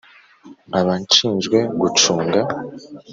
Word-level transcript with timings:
nkaba 0.69 0.93
nshinjwe 1.03 1.57
gucunga 1.79 2.39